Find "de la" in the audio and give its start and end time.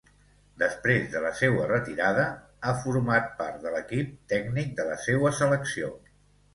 1.11-1.33, 4.83-5.01